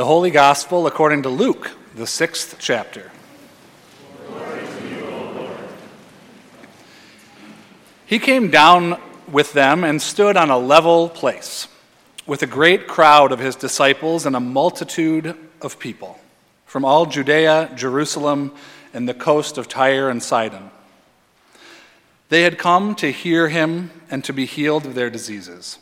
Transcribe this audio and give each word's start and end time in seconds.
The 0.00 0.06
Holy 0.06 0.30
Gospel 0.30 0.86
according 0.86 1.24
to 1.24 1.28
Luke, 1.28 1.72
the 1.94 2.06
sixth 2.06 2.56
chapter. 2.58 3.10
He 8.06 8.18
came 8.18 8.50
down 8.50 8.98
with 9.30 9.52
them 9.52 9.84
and 9.84 10.00
stood 10.00 10.38
on 10.38 10.48
a 10.48 10.56
level 10.56 11.10
place, 11.10 11.68
with 12.26 12.42
a 12.42 12.46
great 12.46 12.88
crowd 12.88 13.30
of 13.30 13.40
his 13.40 13.56
disciples 13.56 14.24
and 14.24 14.34
a 14.34 14.40
multitude 14.40 15.36
of 15.60 15.78
people 15.78 16.18
from 16.64 16.82
all 16.82 17.04
Judea, 17.04 17.70
Jerusalem, 17.76 18.54
and 18.94 19.06
the 19.06 19.12
coast 19.12 19.58
of 19.58 19.68
Tyre 19.68 20.08
and 20.08 20.22
Sidon. 20.22 20.70
They 22.30 22.44
had 22.44 22.56
come 22.56 22.94
to 22.94 23.12
hear 23.12 23.50
him 23.50 23.90
and 24.10 24.24
to 24.24 24.32
be 24.32 24.46
healed 24.46 24.86
of 24.86 24.94
their 24.94 25.10
diseases. 25.10 25.76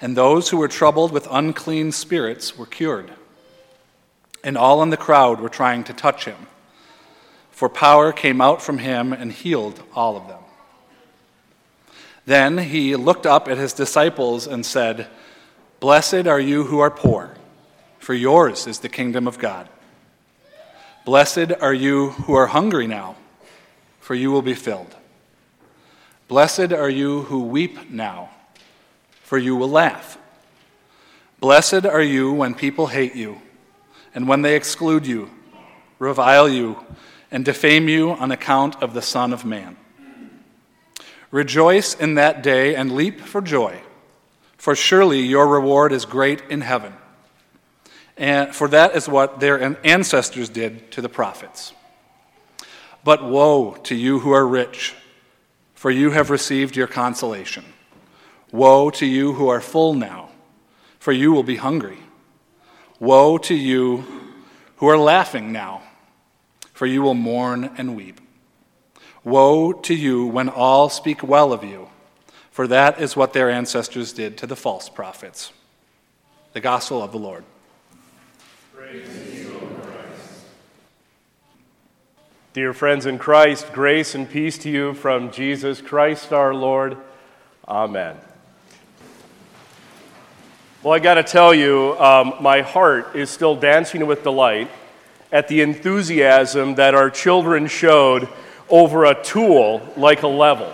And 0.00 0.16
those 0.16 0.50
who 0.50 0.56
were 0.56 0.68
troubled 0.68 1.10
with 1.10 1.26
unclean 1.28 1.90
spirits 1.90 2.56
were 2.56 2.64
cured. 2.64 3.10
And 4.42 4.56
all 4.56 4.82
in 4.82 4.90
the 4.90 4.96
crowd 4.96 5.40
were 5.40 5.48
trying 5.48 5.84
to 5.84 5.92
touch 5.92 6.24
him, 6.24 6.46
for 7.50 7.68
power 7.68 8.12
came 8.12 8.40
out 8.40 8.62
from 8.62 8.78
him 8.78 9.12
and 9.12 9.32
healed 9.32 9.82
all 9.94 10.16
of 10.16 10.28
them. 10.28 10.40
Then 12.26 12.58
he 12.58 12.96
looked 12.96 13.26
up 13.26 13.48
at 13.48 13.58
his 13.58 13.72
disciples 13.72 14.46
and 14.46 14.64
said, 14.64 15.08
Blessed 15.80 16.26
are 16.26 16.40
you 16.40 16.64
who 16.64 16.78
are 16.80 16.90
poor, 16.90 17.34
for 17.98 18.14
yours 18.14 18.66
is 18.66 18.80
the 18.80 18.88
kingdom 18.88 19.26
of 19.26 19.38
God. 19.38 19.68
Blessed 21.04 21.52
are 21.60 21.74
you 21.74 22.10
who 22.10 22.34
are 22.34 22.46
hungry 22.46 22.86
now, 22.86 23.16
for 24.00 24.14
you 24.14 24.30
will 24.30 24.42
be 24.42 24.54
filled. 24.54 24.94
Blessed 26.28 26.72
are 26.72 26.90
you 26.90 27.22
who 27.22 27.44
weep 27.44 27.90
now, 27.90 28.30
for 29.24 29.38
you 29.38 29.56
will 29.56 29.70
laugh. 29.70 30.18
Blessed 31.40 31.86
are 31.86 32.02
you 32.02 32.32
when 32.32 32.54
people 32.54 32.86
hate 32.86 33.16
you, 33.16 33.40
and 34.14 34.28
when 34.28 34.42
they 34.42 34.56
exclude 34.56 35.06
you, 35.06 35.30
revile 35.98 36.48
you, 36.48 36.84
and 37.30 37.44
defame 37.44 37.88
you 37.88 38.10
on 38.10 38.32
account 38.32 38.82
of 38.82 38.94
the 38.94 39.02
Son 39.02 39.32
of 39.32 39.44
Man. 39.44 39.76
Rejoice 41.30 41.94
in 41.94 42.14
that 42.14 42.42
day 42.42 42.74
and 42.74 42.92
leap 42.92 43.20
for 43.20 43.40
joy, 43.40 43.80
for 44.56 44.74
surely 44.74 45.20
your 45.20 45.46
reward 45.46 45.92
is 45.92 46.04
great 46.04 46.42
in 46.50 46.60
heaven. 46.60 46.92
And 48.16 48.54
for 48.54 48.68
that 48.68 48.96
is 48.96 49.08
what 49.08 49.40
their 49.40 49.78
ancestors 49.86 50.48
did 50.48 50.90
to 50.92 51.00
the 51.00 51.08
prophets. 51.08 51.72
But 53.04 53.24
woe 53.24 53.76
to 53.84 53.94
you 53.94 54.18
who 54.18 54.32
are 54.32 54.46
rich, 54.46 54.94
for 55.74 55.90
you 55.90 56.10
have 56.10 56.28
received 56.28 56.76
your 56.76 56.86
consolation. 56.86 57.64
Woe 58.52 58.90
to 58.90 59.06
you 59.06 59.32
who 59.34 59.48
are 59.48 59.60
full 59.60 59.94
now, 59.94 60.30
for 60.98 61.12
you 61.12 61.32
will 61.32 61.44
be 61.44 61.56
hungry. 61.56 61.98
Woe 63.00 63.38
to 63.38 63.54
you 63.54 64.04
who 64.76 64.86
are 64.86 64.98
laughing 64.98 65.52
now, 65.52 65.82
for 66.74 66.86
you 66.86 67.00
will 67.00 67.14
mourn 67.14 67.70
and 67.78 67.96
weep. 67.96 68.20
Woe 69.24 69.72
to 69.72 69.94
you 69.94 70.26
when 70.26 70.50
all 70.50 70.90
speak 70.90 71.22
well 71.22 71.52
of 71.52 71.64
you, 71.64 71.88
for 72.50 72.66
that 72.66 73.00
is 73.00 73.16
what 73.16 73.32
their 73.32 73.50
ancestors 73.50 74.12
did 74.12 74.36
to 74.38 74.46
the 74.46 74.54
false 74.54 74.90
prophets. 74.90 75.52
The 76.52 76.60
Gospel 76.60 77.02
of 77.02 77.12
the 77.12 77.18
Lord. 77.18 77.44
Dear 82.52 82.74
friends 82.74 83.06
in 83.06 83.18
Christ, 83.18 83.72
grace 83.72 84.14
and 84.14 84.28
peace 84.28 84.58
to 84.58 84.70
you 84.70 84.92
from 84.92 85.30
Jesus 85.30 85.80
Christ 85.80 86.32
our 86.32 86.52
Lord. 86.52 86.98
Amen. 87.66 88.16
Well, 90.82 90.94
I 90.94 90.98
got 90.98 91.14
to 91.14 91.22
tell 91.22 91.52
you, 91.52 91.94
um, 92.00 92.36
my 92.40 92.62
heart 92.62 93.14
is 93.14 93.28
still 93.28 93.54
dancing 93.54 94.06
with 94.06 94.22
delight 94.22 94.70
at 95.30 95.46
the 95.46 95.60
enthusiasm 95.60 96.76
that 96.76 96.94
our 96.94 97.10
children 97.10 97.66
showed 97.66 98.26
over 98.70 99.04
a 99.04 99.22
tool 99.22 99.86
like 99.98 100.22
a 100.22 100.26
level. 100.26 100.72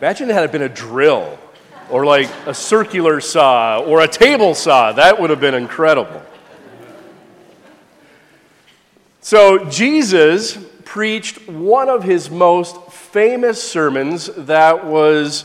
Imagine 0.00 0.30
it 0.30 0.32
had 0.32 0.50
been 0.50 0.62
a 0.62 0.70
drill 0.70 1.38
or 1.90 2.06
like 2.06 2.30
a 2.46 2.54
circular 2.54 3.20
saw 3.20 3.80
or 3.80 4.00
a 4.00 4.08
table 4.08 4.54
saw. 4.54 4.92
That 4.92 5.20
would 5.20 5.28
have 5.28 5.40
been 5.40 5.54
incredible. 5.54 6.22
So, 9.20 9.66
Jesus 9.66 10.56
preached 10.86 11.46
one 11.46 11.90
of 11.90 12.02
his 12.02 12.30
most 12.30 12.90
famous 12.90 13.62
sermons 13.62 14.30
that 14.34 14.86
was 14.86 15.44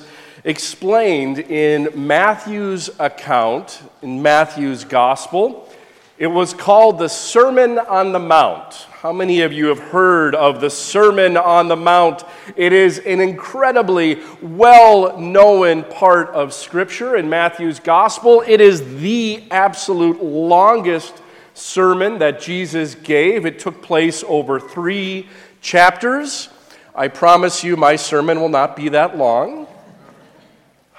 explained 0.50 1.38
in 1.38 1.90
Matthew's 1.94 2.90
account, 2.98 3.84
in 4.02 4.20
Matthew's 4.20 4.84
gospel. 4.84 5.70
It 6.18 6.26
was 6.26 6.56
called 6.56 6.98
the 6.98 7.08
Sermon 7.08 7.78
on 7.78 8.14
the 8.14 8.20
Mount. 8.20 8.74
How 8.90 9.14
many 9.14 9.42
of 9.42 9.54
you 9.54 9.68
have 9.68 9.78
heard 9.78 10.34
of 10.34 10.60
the 10.60 10.72
Sermon 10.72 11.38
on 11.38 11.68
the 11.68 11.76
Mount? 11.76 12.24
It 12.56 12.74
is 12.74 12.98
an 12.98 13.22
incredibly 13.22 14.22
well 14.42 15.20
known 15.20 15.84
part 15.84 16.30
of 16.30 16.52
Scripture 16.52 17.16
in 17.16 17.30
Matthew's 17.30 17.80
Gospel. 17.80 18.44
It 18.48 18.60
is 18.60 19.00
the 19.00 19.44
absolute 19.52 20.24
longest 20.24 21.22
sermon 21.54 22.18
that 22.18 22.42
Jesus 22.42 22.96
gave. 22.96 23.46
It 23.46 23.60
took 23.60 23.84
place 23.84 24.24
over 24.28 24.60
three 24.60 25.30
chapters. 25.62 26.50
I 26.96 27.08
promise 27.08 27.64
you, 27.64 27.78
my 27.78 27.96
sermon 27.98 28.42
will 28.42 28.50
not 28.50 28.76
be 28.76 28.90
that 28.90 29.16
long. 29.16 29.59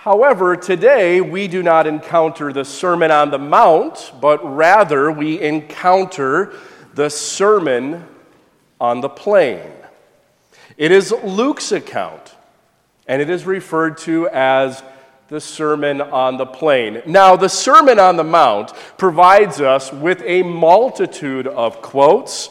However, 0.02 0.56
today 0.56 1.20
we 1.20 1.46
do 1.46 1.62
not 1.62 1.86
encounter 1.86 2.54
the 2.54 2.64
Sermon 2.64 3.10
on 3.10 3.30
the 3.30 3.38
Mount, 3.38 4.12
but 4.18 4.38
rather 4.42 5.12
we 5.12 5.38
encounter 5.38 6.54
the 6.94 7.10
Sermon 7.10 8.06
on 8.80 9.02
the 9.02 9.10
Plain. 9.10 9.70
It 10.78 10.90
is 10.90 11.12
Luke's 11.22 11.70
account, 11.70 12.34
and 13.06 13.20
it 13.20 13.28
is 13.28 13.44
referred 13.44 13.98
to 13.98 14.26
as 14.28 14.82
the 15.28 15.38
Sermon 15.38 16.00
on 16.00 16.38
the 16.38 16.46
Plain. 16.46 17.02
Now, 17.04 17.36
the 17.36 17.50
Sermon 17.50 17.98
on 17.98 18.16
the 18.16 18.24
Mount 18.24 18.72
provides 18.96 19.60
us 19.60 19.92
with 19.92 20.22
a 20.24 20.42
multitude 20.42 21.46
of 21.46 21.82
quotes 21.82 22.48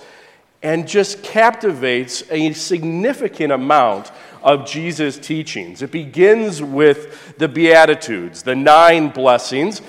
and 0.61 0.87
just 0.87 1.23
captivates 1.23 2.23
a 2.29 2.53
significant 2.53 3.51
amount 3.51 4.11
of 4.43 4.65
Jesus' 4.65 5.17
teachings. 5.17 5.81
It 5.81 5.91
begins 5.91 6.61
with 6.61 7.37
the 7.37 7.47
Beatitudes, 7.47 8.43
the 8.43 8.55
nine 8.55 9.09
blessings. 9.09 9.81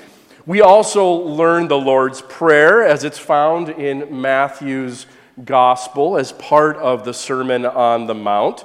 We 0.45 0.61
also 0.61 1.11
learn 1.11 1.67
the 1.67 1.77
Lord's 1.77 2.21
Prayer 2.21 2.83
as 2.83 3.03
it's 3.03 3.19
found 3.19 3.69
in 3.69 4.21
Matthew's 4.21 5.05
Gospel 5.45 6.17
as 6.17 6.31
part 6.33 6.77
of 6.77 7.05
the 7.05 7.13
Sermon 7.13 7.65
on 7.65 8.07
the 8.07 8.15
Mount. 8.15 8.63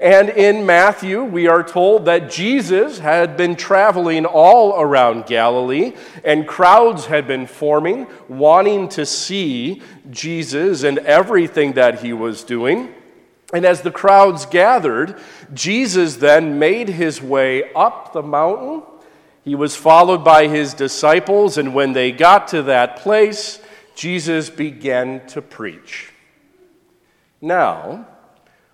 And 0.00 0.28
in 0.28 0.66
Matthew, 0.66 1.22
we 1.22 1.46
are 1.46 1.62
told 1.62 2.04
that 2.04 2.30
Jesus 2.30 2.98
had 2.98 3.38
been 3.38 3.56
traveling 3.56 4.26
all 4.26 4.78
around 4.78 5.24
Galilee, 5.24 5.94
and 6.24 6.46
crowds 6.46 7.06
had 7.06 7.26
been 7.26 7.46
forming, 7.46 8.06
wanting 8.28 8.90
to 8.90 9.06
see 9.06 9.80
Jesus 10.10 10.82
and 10.82 10.98
everything 10.98 11.72
that 11.74 12.00
he 12.00 12.12
was 12.12 12.44
doing. 12.44 12.92
And 13.52 13.64
as 13.64 13.80
the 13.80 13.90
crowds 13.90 14.44
gathered, 14.46 15.18
Jesus 15.54 16.16
then 16.16 16.58
made 16.58 16.88
his 16.88 17.22
way 17.22 17.72
up 17.72 18.12
the 18.12 18.22
mountain. 18.22 18.82
He 19.42 19.54
was 19.54 19.74
followed 19.74 20.22
by 20.22 20.48
his 20.48 20.74
disciples, 20.74 21.56
and 21.56 21.74
when 21.74 21.94
they 21.94 22.12
got 22.12 22.48
to 22.48 22.62
that 22.64 22.96
place, 22.96 23.60
Jesus 23.94 24.50
began 24.50 25.26
to 25.28 25.40
preach. 25.40 26.12
Now, 27.40 28.06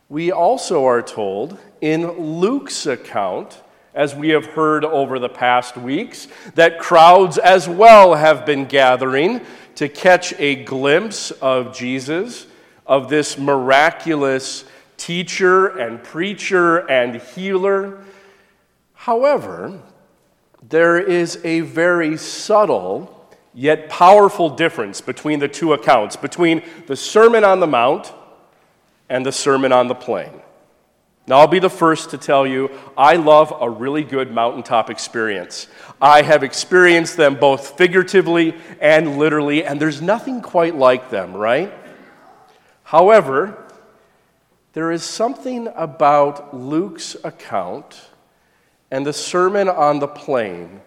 we 0.08 0.32
also 0.32 0.84
are 0.86 1.02
told 1.02 1.56
in 1.80 2.40
Luke's 2.40 2.86
account, 2.86 3.62
as 3.94 4.14
we 4.14 4.30
have 4.30 4.46
heard 4.46 4.84
over 4.84 5.20
the 5.20 5.28
past 5.28 5.76
weeks, 5.76 6.26
that 6.56 6.80
crowds 6.80 7.38
as 7.38 7.68
well 7.68 8.14
have 8.14 8.44
been 8.44 8.64
gathering 8.64 9.40
to 9.76 9.88
catch 9.88 10.32
a 10.38 10.64
glimpse 10.64 11.30
of 11.30 11.76
Jesus, 11.76 12.46
of 12.86 13.08
this 13.08 13.38
miraculous 13.38 14.64
teacher 14.96 15.66
and 15.78 16.02
preacher 16.02 16.78
and 16.90 17.16
healer. 17.20 18.04
However, 18.94 19.80
there 20.68 20.98
is 20.98 21.40
a 21.44 21.60
very 21.60 22.16
subtle 22.16 23.10
yet 23.52 23.88
powerful 23.88 24.50
difference 24.50 25.00
between 25.00 25.38
the 25.38 25.48
two 25.48 25.72
accounts, 25.72 26.16
between 26.16 26.62
the 26.86 26.96
Sermon 26.96 27.44
on 27.44 27.60
the 27.60 27.66
Mount 27.66 28.12
and 29.08 29.24
the 29.24 29.32
Sermon 29.32 29.72
on 29.72 29.88
the 29.88 29.94
Plain. 29.94 30.30
Now, 31.26 31.38
I'll 31.38 31.46
be 31.46 31.58
the 31.58 31.70
first 31.70 32.10
to 32.10 32.18
tell 32.18 32.46
you, 32.46 32.70
I 32.98 33.16
love 33.16 33.54
a 33.58 33.70
really 33.70 34.04
good 34.04 34.30
mountaintop 34.30 34.90
experience. 34.90 35.68
I 36.00 36.20
have 36.20 36.42
experienced 36.42 37.16
them 37.16 37.36
both 37.36 37.78
figuratively 37.78 38.54
and 38.80 39.16
literally, 39.16 39.64
and 39.64 39.80
there's 39.80 40.02
nothing 40.02 40.42
quite 40.42 40.76
like 40.76 41.08
them, 41.08 41.34
right? 41.34 41.72
However, 42.94 43.58
there 44.72 44.92
is 44.92 45.02
something 45.02 45.66
about 45.74 46.54
Luke's 46.54 47.16
account 47.24 48.00
and 48.88 49.04
the 49.04 49.12
Sermon 49.12 49.68
on 49.68 49.98
the 49.98 50.06
Plain 50.06 50.80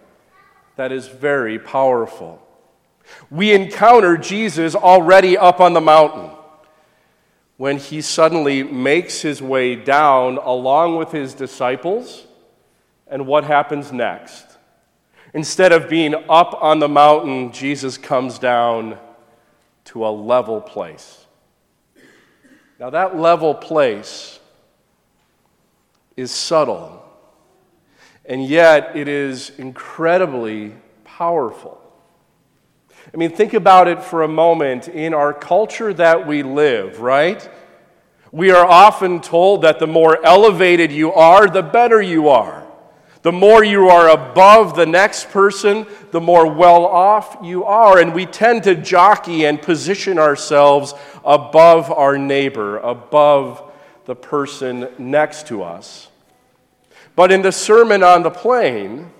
that 0.76 0.90
is 0.90 1.06
very 1.06 1.58
powerful. 1.58 2.40
We 3.30 3.52
encounter 3.52 4.16
Jesus 4.16 4.74
already 4.74 5.36
up 5.36 5.60
on 5.60 5.74
the 5.74 5.82
mountain 5.82 6.30
when 7.58 7.76
he 7.76 8.00
suddenly 8.00 8.62
makes 8.62 9.20
his 9.20 9.42
way 9.42 9.74
down 9.76 10.38
along 10.38 10.96
with 10.96 11.12
his 11.12 11.34
disciples. 11.34 12.26
And 13.06 13.26
what 13.26 13.44
happens 13.44 13.92
next? 13.92 14.56
Instead 15.34 15.72
of 15.72 15.90
being 15.90 16.14
up 16.30 16.56
on 16.62 16.78
the 16.78 16.88
mountain, 16.88 17.52
Jesus 17.52 17.98
comes 17.98 18.38
down 18.38 18.96
to 19.84 20.06
a 20.06 20.08
level 20.08 20.62
place. 20.62 21.26
Now, 22.78 22.90
that 22.90 23.16
level 23.16 23.54
place 23.54 24.38
is 26.16 26.30
subtle, 26.30 27.04
and 28.24 28.44
yet 28.44 28.96
it 28.96 29.08
is 29.08 29.50
incredibly 29.58 30.74
powerful. 31.04 31.80
I 33.12 33.16
mean, 33.16 33.30
think 33.34 33.54
about 33.54 33.88
it 33.88 34.02
for 34.02 34.22
a 34.22 34.28
moment 34.28 34.86
in 34.86 35.12
our 35.12 35.32
culture 35.32 35.92
that 35.94 36.26
we 36.26 36.44
live, 36.44 37.00
right? 37.00 37.48
We 38.30 38.52
are 38.52 38.64
often 38.64 39.20
told 39.20 39.62
that 39.62 39.80
the 39.80 39.86
more 39.88 40.24
elevated 40.24 40.92
you 40.92 41.12
are, 41.12 41.48
the 41.48 41.62
better 41.62 42.00
you 42.00 42.28
are. 42.28 42.67
The 43.22 43.32
more 43.32 43.64
you 43.64 43.88
are 43.88 44.08
above 44.10 44.76
the 44.76 44.86
next 44.86 45.30
person, 45.30 45.86
the 46.12 46.20
more 46.20 46.52
well 46.52 46.86
off 46.86 47.38
you 47.42 47.64
are. 47.64 47.98
And 47.98 48.14
we 48.14 48.26
tend 48.26 48.64
to 48.64 48.74
jockey 48.74 49.44
and 49.44 49.60
position 49.60 50.18
ourselves 50.18 50.94
above 51.24 51.90
our 51.90 52.16
neighbor, 52.16 52.78
above 52.78 53.62
the 54.04 54.14
person 54.14 54.88
next 54.98 55.48
to 55.48 55.62
us. 55.62 56.08
But 57.16 57.32
in 57.32 57.42
the 57.42 57.52
Sermon 57.52 58.04
on 58.04 58.22
the 58.22 58.30
Plain, 58.30 59.10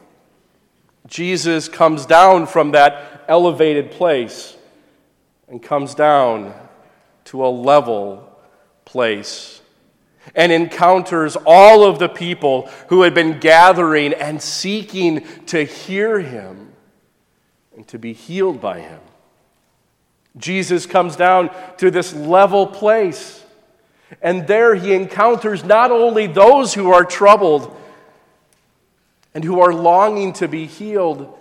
Jesus 1.09 1.69
comes 1.69 2.07
down 2.07 2.47
from 2.47 2.73
that 2.73 3.25
elevated 3.29 3.91
place 3.91 4.57
and 5.49 5.63
comes 5.63 5.95
down 5.95 6.55
to 7.25 7.45
a 7.45 7.49
level 7.49 8.39
place 8.85 9.58
and 10.35 10.53
encounters 10.53 11.37
all 11.47 11.85
of 11.85 11.99
the 11.99 12.09
people 12.09 12.69
who 12.89 13.03
had 13.03 13.15
been 13.15 13.39
gathering 13.41 14.13
and 14.13 14.41
seeking 14.41 15.27
to 15.47 15.65
hear 15.65 16.21
him 16.21 16.73
and 17.77 17.87
to 17.89 17.99
be 17.99 18.13
healed 18.13 18.61
by 18.61 18.81
him. 18.81 19.01
Jesus 20.37 20.87
comes 20.87 21.17
down 21.17 21.51
to 21.79 21.91
this 21.91 22.15
level 22.15 22.67
place, 22.67 23.45
and 24.23 24.47
there 24.47 24.75
he 24.75 24.93
encounters 24.93 25.65
not 25.65 25.91
only 25.91 26.27
those 26.27 26.75
who 26.75 26.93
are 26.93 27.05
troubled 27.05 27.77
and 29.35 29.45
who 29.45 29.61
are 29.61 29.73
longing 29.73 30.33
to 30.35 30.49
be 30.49 30.67
healed, 30.67 31.39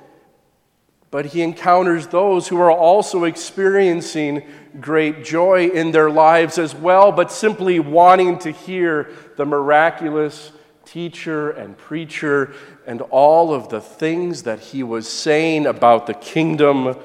but 1.10 1.28
he 1.28 1.42
encounters 1.42 2.08
those 2.08 2.48
who 2.48 2.60
are 2.60 2.72
also 2.72 3.24
experiencing 3.24 4.44
great 4.80 5.24
joy 5.24 5.68
in 5.68 5.92
their 5.92 6.10
lives 6.10 6.58
as 6.58 6.76
well, 6.76 7.12
but 7.12 7.32
simply 7.32 7.80
wanting 7.80 8.38
to 8.40 8.52
hear 8.52 9.10
the 9.38 9.46
miraculous 9.46 10.52
teacher 10.86 11.52
and 11.52 11.78
preacher 11.78 12.54
and 12.86 13.02
all 13.02 13.54
of 13.54 13.70
the 13.70 13.82
things 13.82 14.44
that 14.44 14.60
he 14.60 14.84
was 14.84 15.08
saying 15.08 15.66
about 15.66 16.08
the 16.08 16.14
kingdom 16.14 16.96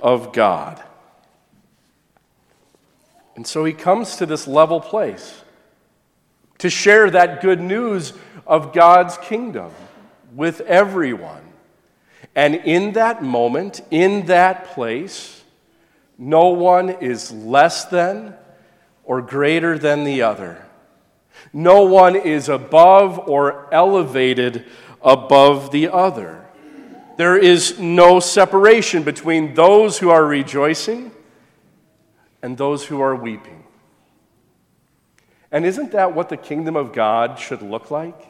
of 0.00 0.32
God. 0.32 0.82
And 3.36 3.46
so 3.46 3.64
he 3.64 3.72
comes 3.72 4.16
to 4.16 4.26
this 4.26 4.46
level 4.46 4.80
place 4.80 5.42
to 6.58 6.68
share 6.68 7.10
that 7.10 7.40
good 7.40 7.60
news 7.60 8.12
of 8.46 8.72
God's 8.72 9.16
kingdom 9.18 9.70
with 10.34 10.60
everyone. 10.62 11.49
And 12.40 12.54
in 12.54 12.92
that 12.92 13.22
moment, 13.22 13.82
in 13.90 14.24
that 14.24 14.68
place, 14.68 15.42
no 16.16 16.48
one 16.48 16.88
is 16.88 17.30
less 17.30 17.84
than 17.84 18.34
or 19.04 19.20
greater 19.20 19.78
than 19.78 20.04
the 20.04 20.22
other. 20.22 20.66
No 21.52 21.82
one 21.82 22.16
is 22.16 22.48
above 22.48 23.28
or 23.28 23.68
elevated 23.74 24.64
above 25.02 25.70
the 25.70 25.88
other. 25.88 26.42
There 27.18 27.36
is 27.36 27.78
no 27.78 28.20
separation 28.20 29.02
between 29.02 29.52
those 29.52 29.98
who 29.98 30.08
are 30.08 30.24
rejoicing 30.24 31.12
and 32.40 32.56
those 32.56 32.86
who 32.86 33.02
are 33.02 33.14
weeping. 33.14 33.64
And 35.52 35.66
isn't 35.66 35.92
that 35.92 36.14
what 36.14 36.30
the 36.30 36.38
kingdom 36.38 36.74
of 36.74 36.94
God 36.94 37.38
should 37.38 37.60
look 37.60 37.90
like? 37.90 38.29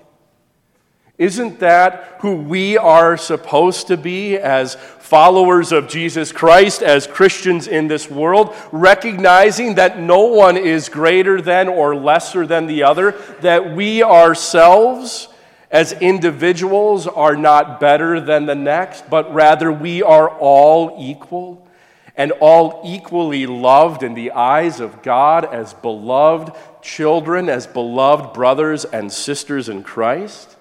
Isn't 1.20 1.60
that 1.60 2.16
who 2.20 2.36
we 2.36 2.78
are 2.78 3.18
supposed 3.18 3.88
to 3.88 3.98
be 3.98 4.38
as 4.38 4.74
followers 4.74 5.70
of 5.70 5.86
Jesus 5.86 6.32
Christ, 6.32 6.82
as 6.82 7.06
Christians 7.06 7.68
in 7.68 7.88
this 7.88 8.10
world? 8.10 8.56
Recognizing 8.72 9.74
that 9.74 10.00
no 10.00 10.22
one 10.22 10.56
is 10.56 10.88
greater 10.88 11.42
than 11.42 11.68
or 11.68 11.94
lesser 11.94 12.46
than 12.46 12.66
the 12.66 12.84
other, 12.84 13.12
that 13.42 13.76
we 13.76 14.02
ourselves 14.02 15.28
as 15.70 15.92
individuals 15.92 17.06
are 17.06 17.36
not 17.36 17.80
better 17.80 18.18
than 18.18 18.46
the 18.46 18.54
next, 18.54 19.10
but 19.10 19.34
rather 19.34 19.70
we 19.70 20.02
are 20.02 20.30
all 20.30 20.96
equal 20.98 21.68
and 22.16 22.32
all 22.40 22.80
equally 22.86 23.44
loved 23.44 24.02
in 24.02 24.14
the 24.14 24.30
eyes 24.30 24.80
of 24.80 25.02
God 25.02 25.44
as 25.44 25.74
beloved 25.74 26.56
children, 26.80 27.50
as 27.50 27.66
beloved 27.66 28.32
brothers 28.32 28.86
and 28.86 29.12
sisters 29.12 29.68
in 29.68 29.82
Christ. 29.82 30.56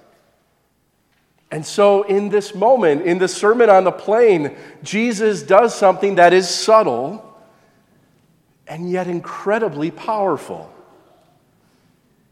And 1.52 1.66
so, 1.66 2.04
in 2.04 2.30
this 2.30 2.54
moment, 2.54 3.02
in 3.04 3.18
the 3.18 3.28
Sermon 3.28 3.70
on 3.70 3.84
the 3.84 3.92
Plain, 3.92 4.56
Jesus 4.84 5.42
does 5.42 5.74
something 5.74 6.16
that 6.16 6.32
is 6.32 6.48
subtle 6.48 7.26
and 8.68 8.90
yet 8.90 9.08
incredibly 9.08 9.90
powerful. 9.90 10.72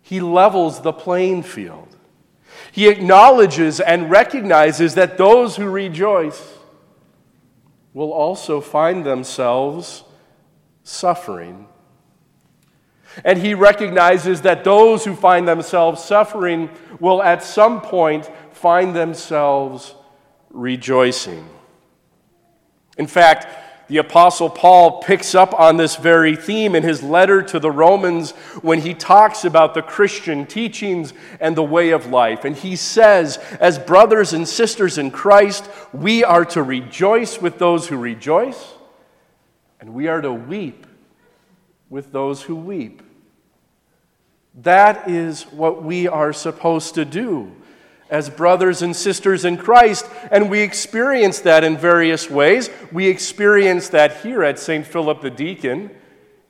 He 0.04 0.22
levels 0.22 0.82
the 0.82 0.94
playing 0.94 1.44
field. 1.44 1.96
He 2.72 2.88
acknowledges 2.88 3.80
and 3.80 4.10
recognizes 4.12 4.94
that 4.96 5.18
those 5.18 5.56
who 5.56 5.68
rejoice 5.68 6.54
will 7.94 8.14
also 8.14 8.62
find 8.62 9.04
themselves 9.04 10.04
suffering. 10.84 11.68
And 13.26 13.40
he 13.40 13.56
recognizes 13.56 14.42
that 14.42 14.64
those 14.64 15.04
who 15.04 15.16
find 15.16 15.48
themselves 15.48 16.04
suffering 16.04 16.70
will 17.00 17.24
at 17.24 17.44
some 17.44 17.82
point 17.82 18.30
find 18.58 18.96
themselves 18.96 19.94
rejoicing. 20.50 21.48
In 22.98 23.06
fact, 23.06 23.48
the 23.88 23.98
Apostle 23.98 24.50
Paul 24.50 25.02
picks 25.02 25.34
up 25.36 25.58
on 25.58 25.78
this 25.78 25.96
very 25.96 26.36
theme 26.36 26.76
in 26.76 26.84
his 26.84 27.02
letter 27.04 27.42
to 27.44 27.60
the 27.60 27.72
Romans 27.72 28.32
when 28.62 28.82
he 28.82 28.94
talks 28.94 29.46
about 29.46 29.74
the 29.76 29.82
Christian 29.82 30.46
teachings 30.46 31.14
and 31.40 31.56
the 31.56 31.64
way 31.64 31.92
of 31.92 32.08
life. 32.08 32.44
And 32.44 32.56
he 32.56 32.76
says, 32.76 33.38
as 33.62 33.80
brothers 33.80 34.34
and 34.34 34.48
sisters 34.48 34.98
in 34.98 35.12
Christ, 35.12 35.70
we 35.94 36.24
are 36.24 36.44
to 36.46 36.64
rejoice 36.64 37.40
with 37.40 37.60
those 37.60 37.88
who 37.88 37.98
rejoice, 37.98 38.74
and 39.80 39.94
we 39.94 40.08
are 40.08 40.22
to 40.22 40.34
weep 40.34 40.86
with 41.90 42.12
those 42.12 42.42
who 42.42 42.56
weep. 42.56 43.04
That 44.56 45.10
is 45.10 45.44
what 45.44 45.84
we 45.84 46.08
are 46.08 46.34
supposed 46.34 46.96
to 46.96 47.06
do 47.06 47.56
as 48.10 48.30
brothers 48.30 48.82
and 48.82 48.96
sisters 48.96 49.46
in 49.46 49.58
Christ, 49.58 50.06
and 50.32 50.50
we 50.50 50.62
experience 50.62 51.40
that 51.42 51.64
in 51.64 51.78
various 51.78 52.30
ways. 52.30 52.70
We 52.92 53.08
experience 53.08 53.90
that 53.90 54.18
here 54.18 54.44
at 54.44 54.60
St. 54.60 54.86
Philip 54.86 55.22
the 55.22 55.30
Deacon 55.30 55.92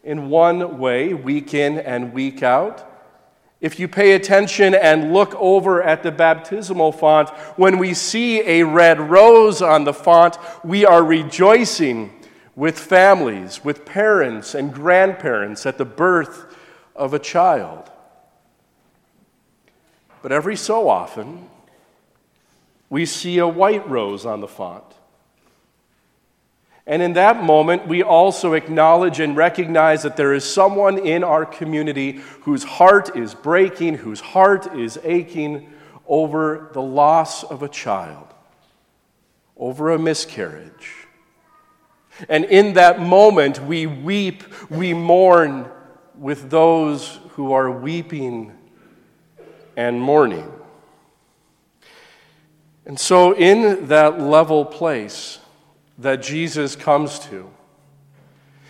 in 0.04 0.30
one 0.30 0.78
way, 0.78 1.14
week 1.14 1.54
in 1.54 1.80
and 1.80 2.14
week 2.14 2.44
out. 2.44 2.84
If 3.60 3.80
you 3.80 3.88
pay 3.88 4.14
attention 4.14 4.76
and 4.76 5.14
look 5.14 5.34
over 5.36 5.82
at 5.82 6.04
the 6.04 6.12
baptismal 6.12 6.92
font, 6.92 7.30
when 7.58 7.80
we 7.80 7.96
see 7.96 8.42
a 8.42 8.64
red 8.64 9.00
rose 9.00 9.64
on 9.64 9.84
the 9.84 9.94
font, 9.94 10.38
we 10.64 10.86
are 10.86 11.04
rejoicing 11.04 12.14
with 12.56 12.78
families, 12.78 13.64
with 13.64 13.84
parents 13.84 14.54
and 14.54 14.74
grandparents 14.74 15.66
at 15.66 15.78
the 15.80 15.86
birth 15.86 16.56
of 16.96 17.14
a 17.14 17.20
child. 17.20 17.90
But 20.22 20.32
every 20.32 20.56
so 20.56 20.90
often, 20.90 21.50
we 22.90 23.06
see 23.06 23.38
a 23.38 23.48
white 23.48 23.88
rose 23.90 24.26
on 24.26 24.42
the 24.42 24.48
font. 24.48 24.84
And 26.86 27.02
in 27.02 27.14
that 27.14 27.44
moment, 27.44 27.88
we 27.88 28.02
also 28.02 28.54
acknowledge 28.54 29.20
and 29.20 29.36
recognize 29.36 30.04
that 30.04 30.16
there 30.16 30.34
is 30.34 30.46
someone 30.46 30.98
in 30.98 31.22
our 31.22 31.46
community 31.46 32.22
whose 32.42 32.64
heart 32.64 33.18
is 33.18 33.36
breaking, 33.36 33.96
whose 33.96 34.22
heart 34.22 34.74
is 34.74 34.98
aching 35.04 35.74
over 36.08 36.70
the 36.74 36.82
loss 36.82 37.44
of 37.44 37.62
a 37.62 37.68
child, 37.68 38.28
over 39.58 39.92
a 39.92 40.00
miscarriage. 40.00 41.08
And 42.30 42.46
in 42.46 42.74
that 42.74 43.02
moment, 43.02 43.62
we 43.62 43.86
weep, 43.86 44.44
we 44.70 44.94
mourn 44.94 45.70
with 46.18 46.50
those 46.50 47.20
who 47.32 47.52
are 47.52 47.70
weeping 47.70 48.57
and 49.78 50.02
mourning. 50.02 50.52
And 52.86 53.00
so, 53.00 53.34
in 53.34 53.88
that 53.88 54.20
level 54.20 54.66
place, 54.66 55.40
that 56.00 56.22
Jesus 56.22 56.76
comes 56.76 57.20
to. 57.20 57.50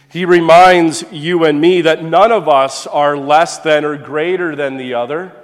He 0.10 0.26
reminds 0.26 1.04
you 1.12 1.44
and 1.44 1.60
me 1.60 1.82
that 1.82 2.04
none 2.04 2.32
of 2.32 2.48
us 2.48 2.88
are 2.88 3.18
less 3.18 3.58
than 3.60 3.84
or 3.84 3.98
greater 3.98 4.56
than 4.56 4.78
the 4.78 4.94
other. 4.94 5.36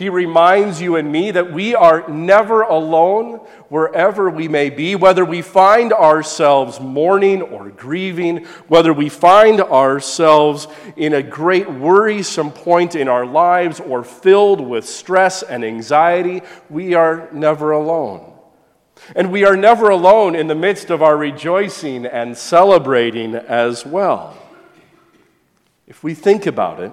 He 0.00 0.08
reminds 0.08 0.80
you 0.80 0.96
and 0.96 1.12
me 1.12 1.30
that 1.30 1.52
we 1.52 1.74
are 1.74 2.08
never 2.08 2.62
alone 2.62 3.34
wherever 3.68 4.30
we 4.30 4.48
may 4.48 4.70
be, 4.70 4.94
whether 4.96 5.26
we 5.26 5.42
find 5.42 5.92
ourselves 5.92 6.80
mourning 6.80 7.42
or 7.42 7.68
grieving, 7.68 8.46
whether 8.66 8.94
we 8.94 9.10
find 9.10 9.60
ourselves 9.60 10.68
in 10.96 11.12
a 11.12 11.22
great 11.22 11.70
worrisome 11.70 12.50
point 12.50 12.94
in 12.94 13.08
our 13.08 13.26
lives 13.26 13.78
or 13.78 14.02
filled 14.02 14.62
with 14.62 14.88
stress 14.88 15.42
and 15.42 15.62
anxiety, 15.62 16.40
we 16.70 16.94
are 16.94 17.28
never 17.30 17.72
alone. 17.72 18.32
And 19.14 19.30
we 19.30 19.44
are 19.44 19.54
never 19.54 19.90
alone 19.90 20.34
in 20.34 20.46
the 20.46 20.54
midst 20.54 20.88
of 20.88 21.02
our 21.02 21.18
rejoicing 21.18 22.06
and 22.06 22.38
celebrating 22.38 23.34
as 23.34 23.84
well. 23.84 24.34
If 25.86 26.02
we 26.02 26.14
think 26.14 26.46
about 26.46 26.80
it, 26.80 26.92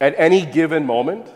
at 0.00 0.14
any 0.16 0.46
given 0.46 0.86
moment, 0.86 1.26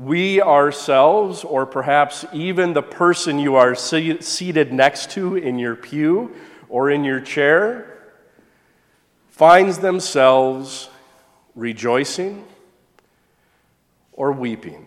we 0.00 0.40
ourselves, 0.40 1.44
or 1.44 1.66
perhaps 1.66 2.24
even 2.32 2.72
the 2.72 2.82
person 2.82 3.38
you 3.38 3.56
are 3.56 3.74
seated 3.74 4.72
next 4.72 5.10
to 5.10 5.36
in 5.36 5.58
your 5.58 5.76
pew 5.76 6.34
or 6.70 6.90
in 6.90 7.04
your 7.04 7.20
chair, 7.20 7.98
finds 9.28 9.80
themselves 9.80 10.88
rejoicing 11.54 12.46
or 14.12 14.32
weeping. 14.32 14.86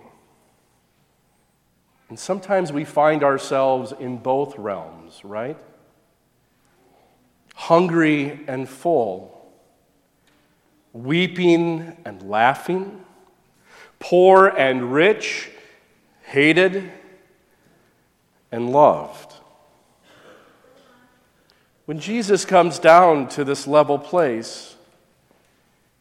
And 2.09 2.17
sometimes 2.17 2.73
we 2.73 2.83
find 2.83 3.23
ourselves 3.23 3.93
in 3.99 4.17
both 4.17 4.57
realms, 4.57 5.23
right? 5.23 5.57
Hungry 7.53 8.39
and 8.47 8.67
full, 8.67 9.53
weeping 10.91 11.97
and 12.03 12.27
laughing 12.27 13.05
poor 14.03 14.47
and 14.47 14.93
rich, 14.93 15.49
hated 16.23 16.91
and 18.51 18.69
loved. 18.69 19.33
When 21.85 21.99
Jesus 21.99 22.43
comes 22.43 22.79
down 22.79 23.29
to 23.29 23.45
this 23.45 23.65
level 23.65 23.97
place, 23.97 24.75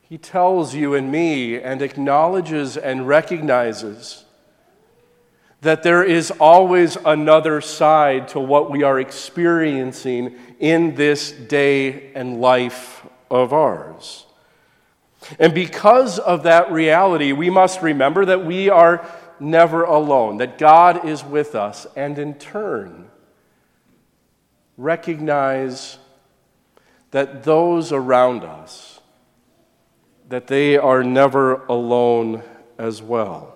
he 0.01 0.19
tells 0.19 0.75
you 0.75 0.97
and 0.97 1.13
me 1.13 1.61
and 1.61 1.81
acknowledges 1.81 2.77
and 2.77 3.07
recognizes 3.07 4.25
that 5.61 5.85
there 5.85 6.03
is 6.03 6.33
always 6.33 6.97
another 7.05 7.61
side 7.61 8.27
to 8.29 8.41
what 8.41 8.69
we 8.69 8.83
are 8.83 8.99
experiencing 8.99 10.35
in 10.59 10.97
this 10.97 11.31
day 11.31 12.13
and 12.15 12.41
life 12.41 13.07
of 13.31 13.53
ours. 13.53 14.27
And 15.39 15.55
because 15.55 16.19
of 16.19 16.43
that 16.45 16.73
reality, 16.73 17.33
we 17.33 17.51
must 17.51 17.83
remember 17.83 18.25
that 18.25 18.45
we 18.45 18.69
are 18.69 19.07
never 19.39 19.85
alone, 19.85 20.39
that 20.39 20.59
God 20.59 21.05
is 21.05 21.25
with 21.25 21.55
us, 21.55 21.87
and 21.97 22.19
in 22.19 22.35
turn, 22.35 23.09
recognize 24.77 25.99
that 27.11 27.45
those 27.45 27.93
around 27.93 28.43
us 28.45 29.01
that 30.33 30.47
they 30.47 30.79
are 30.79 31.05
never 31.05 31.57
alone 31.67 32.43
as 32.79 33.03
well. 33.03 33.55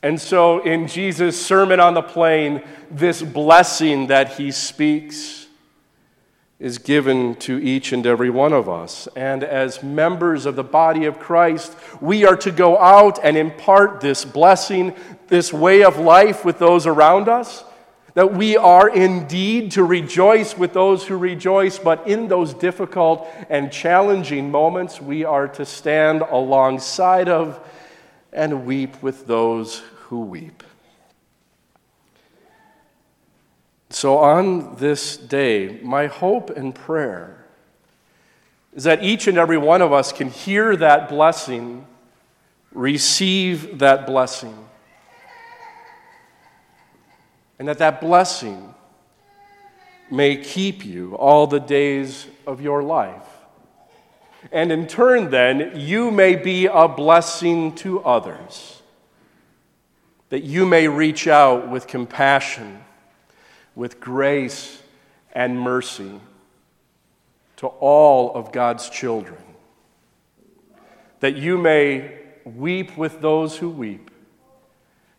And 0.00 0.20
so 0.20 0.60
in 0.60 0.86
Jesus' 0.86 1.44
Sermon 1.44 1.80
on 1.80 1.94
the 1.94 2.02
Plain, 2.02 2.62
this 2.88 3.20
blessing 3.20 4.06
that 4.06 4.34
he 4.34 4.52
speaks 4.52 5.43
is 6.64 6.78
given 6.78 7.34
to 7.34 7.62
each 7.62 7.92
and 7.92 8.06
every 8.06 8.30
one 8.30 8.54
of 8.54 8.70
us. 8.70 9.06
And 9.14 9.44
as 9.44 9.82
members 9.82 10.46
of 10.46 10.56
the 10.56 10.64
body 10.64 11.04
of 11.04 11.18
Christ, 11.18 11.76
we 12.00 12.24
are 12.24 12.38
to 12.38 12.50
go 12.50 12.78
out 12.78 13.18
and 13.22 13.36
impart 13.36 14.00
this 14.00 14.24
blessing, 14.24 14.94
this 15.28 15.52
way 15.52 15.84
of 15.84 15.98
life 15.98 16.42
with 16.42 16.58
those 16.58 16.86
around 16.86 17.28
us. 17.28 17.62
That 18.14 18.32
we 18.32 18.56
are 18.56 18.88
indeed 18.88 19.72
to 19.72 19.84
rejoice 19.84 20.56
with 20.56 20.72
those 20.72 21.06
who 21.06 21.18
rejoice, 21.18 21.78
but 21.78 22.08
in 22.08 22.28
those 22.28 22.54
difficult 22.54 23.28
and 23.50 23.70
challenging 23.70 24.50
moments, 24.50 25.02
we 25.02 25.22
are 25.22 25.48
to 25.48 25.66
stand 25.66 26.22
alongside 26.22 27.28
of 27.28 27.60
and 28.32 28.64
weep 28.64 29.02
with 29.02 29.26
those 29.26 29.80
who 30.04 30.22
weep. 30.22 30.62
So, 33.94 34.18
on 34.18 34.74
this 34.74 35.16
day, 35.16 35.78
my 35.80 36.08
hope 36.08 36.50
and 36.50 36.74
prayer 36.74 37.44
is 38.74 38.82
that 38.82 39.04
each 39.04 39.28
and 39.28 39.38
every 39.38 39.56
one 39.56 39.82
of 39.82 39.92
us 39.92 40.10
can 40.10 40.30
hear 40.30 40.74
that 40.74 41.08
blessing, 41.08 41.86
receive 42.72 43.78
that 43.78 44.04
blessing, 44.04 44.66
and 47.60 47.68
that 47.68 47.78
that 47.78 48.00
blessing 48.00 48.74
may 50.10 50.38
keep 50.38 50.84
you 50.84 51.14
all 51.14 51.46
the 51.46 51.60
days 51.60 52.26
of 52.48 52.60
your 52.60 52.82
life. 52.82 53.28
And 54.50 54.72
in 54.72 54.88
turn, 54.88 55.30
then, 55.30 55.70
you 55.76 56.10
may 56.10 56.34
be 56.34 56.66
a 56.66 56.88
blessing 56.88 57.76
to 57.76 58.02
others, 58.02 58.82
that 60.30 60.42
you 60.42 60.66
may 60.66 60.88
reach 60.88 61.28
out 61.28 61.70
with 61.70 61.86
compassion 61.86 62.80
with 63.74 64.00
grace 64.00 64.82
and 65.32 65.58
mercy 65.60 66.20
to 67.56 67.66
all 67.66 68.34
of 68.34 68.52
God's 68.52 68.88
children, 68.88 69.42
that 71.20 71.36
you 71.36 71.58
may 71.58 72.18
weep 72.44 72.96
with 72.96 73.20
those 73.20 73.56
who 73.58 73.70
weep 73.70 74.10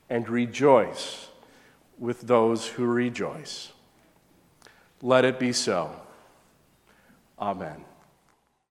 and 0.09 0.29
rejoice 0.29 1.27
with 1.97 2.21
those 2.21 2.67
who 2.67 2.85
rejoice. 2.85 3.71
Let 5.01 5.25
it 5.25 5.39
be 5.39 5.53
so. 5.53 5.91
Amen. 7.39 7.83